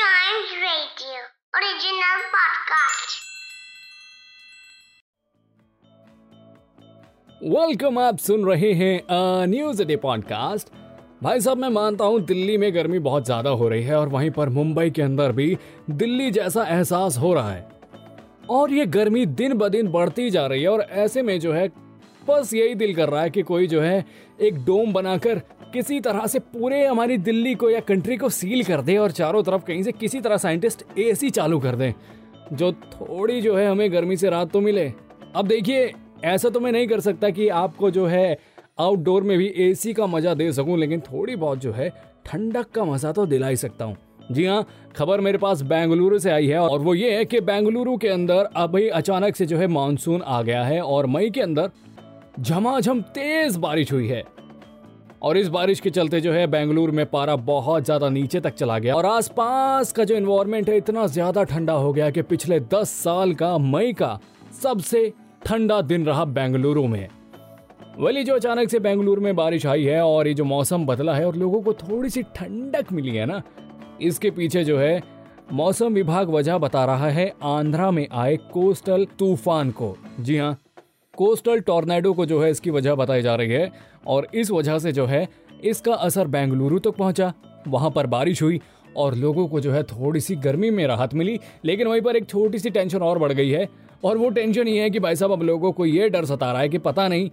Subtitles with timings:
[0.00, 1.18] Giant Radio.
[7.42, 10.68] Welcome आप सुन रहे हैं न्यूज़ डे पॉडकास्ट
[11.22, 14.30] भाई साहब, मैं मानता हूँ, दिल्ली में गर्मी बहुत ज़्यादा हो रही है और वहीं
[14.30, 15.56] पर मुंबई के अंदर भी
[15.90, 17.68] दिल्ली जैसा एहसास हो रहा है
[18.50, 21.68] और ये गर्मी दिन ब दिन बढ़ती जा रही है और ऐसे में जो है
[22.30, 24.04] बस यही दिल कर रहा है कि कोई जो है
[24.40, 25.38] एक डोम बनाकर
[25.72, 29.42] किसी तरह से पूरे हमारी दिल्ली को या कंट्री को सील कर दे और चारों
[29.42, 31.92] तरफ़ कहीं से किसी तरह साइंटिस्ट एसी चालू कर दें।
[32.52, 34.92] जो थोड़ी जो है हमें गर्मी से राहत तो मिले।
[35.36, 35.92] अब देखिए,
[36.24, 38.38] ऐसा तो मैं नहीं कर सकता कि आपको जो है
[38.80, 41.88] आउटडोर में भी एसी का मज़ा दे सकूँ, लेकिन थोड़ी बहुत जो है
[42.26, 43.96] ठंडक का मज़ा तो दिला ही सकता हूँ।
[44.32, 44.66] जी हाँ
[44.96, 48.48] खबर मेरे पास बेंगलुरु से आई है और वो ये है कि बेंगलुरु के अंदर
[48.56, 51.70] अभी अचानक से जो है मानसून आ गया है और मई के अंदर
[52.34, 54.22] झमाझम तेज बारिश हुई है।
[55.22, 58.78] और इस बारिश के चलते जो है बेंगलुरु में पारा बहुत ज़्यादा नीचे तक चला
[58.78, 62.90] गया। और आसपास का जो इन्वायरमेंट है, इतना ज़्यादा ठंडा हो गया कि पिछले दस
[62.94, 64.18] साल का मई का
[64.62, 67.08] सबसे ठंडा दिन रहा बेंगलुरु में।
[67.98, 71.26] वली जो अचानक से बेंगलुरु में बारिश आई है और ये जो मौसम बदला है
[71.26, 73.42] और लोगों को थोड़ी सी ठंडक मिली है ना,
[74.00, 75.02] इसके पीछे जो है
[75.52, 80.56] मौसम विभाग वजह बता रहा है, आंध्रा में आए कोस्टल तूफ़ान को। जी हाँ
[81.20, 83.70] कोस्टल टॉर्नेडो को जो है इसकी वजह बताई जा रही है
[84.06, 85.26] और इस वजह से जो है
[85.64, 87.32] इसका असर बेंगलुरु तक तो पहुँचा।
[87.68, 88.60] वहाँ पर बारिश हुई
[88.96, 92.28] और लोगों को जो है थोड़ी सी गर्मी में राहत मिली, लेकिन वहीं पर एक
[92.28, 93.68] छोटी सी टेंशन और बढ़ गई है
[94.04, 96.60] और वो टेंशन ये है कि भाई साहब, अब लोगों को ये डर सता रहा
[96.62, 97.30] है कि पता नहीं,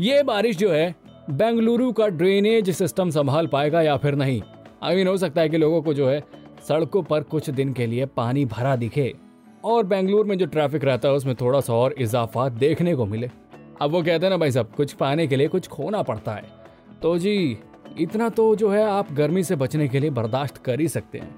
[0.00, 0.94] ये बारिश जो है
[1.30, 4.42] बेंगलुरु का ड्रेनेज सिस्टम संभाल पाएगा या फिर नहीं।
[4.82, 6.22] आई मीन हो सकता है कि लोगों को जो है
[6.68, 9.12] सड़कों पर कुछ दिन के लिए पानी भरा दिखे।
[9.64, 13.30] और बेंगलुरु में जो ट्रैफ़िक रहता है, उसमें थोड़ा सा और इजाफा देखने को मिले।
[13.82, 16.44] अब वो कहते हैं ना, भाई साहब, कुछ पाने के लिए कुछ खोना पड़ता है।
[17.02, 17.58] तो जी,
[17.98, 21.34] इतना तो जो है, आप गर्मी से बचने के लिए बर्दाश्त कर ही सकते हैं।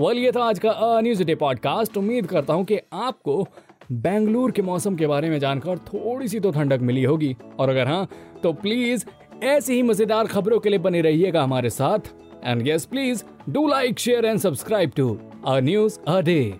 [0.00, 3.46] वेल ये था आज का अ न्यूज़ डे पॉडकास्ट। उम्मीद करता हूँ कि आपको
[3.92, 7.88] बेंगलुरु के मौसम के बारे में जानकर थोड़ी सी तो ठंडक मिली होगी। और अगर
[7.88, 8.08] हाँ
[8.42, 9.04] तो प्लीज़
[9.44, 12.12] ऐसी ही मज़ेदार खबरों के लिए बने रहिएगा हमारे साथ।
[12.44, 16.54] And yes please do like share and subscribe to a news a day.